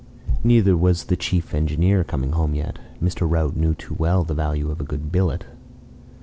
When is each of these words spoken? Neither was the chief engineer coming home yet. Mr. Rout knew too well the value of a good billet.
Neither 0.43 0.75
was 0.75 1.03
the 1.03 1.15
chief 1.15 1.53
engineer 1.53 2.03
coming 2.03 2.31
home 2.31 2.55
yet. 2.55 2.79
Mr. 2.99 3.27
Rout 3.29 3.55
knew 3.55 3.75
too 3.75 3.93
well 3.93 4.23
the 4.23 4.33
value 4.33 4.71
of 4.71 4.81
a 4.81 4.83
good 4.83 5.11
billet. 5.11 5.45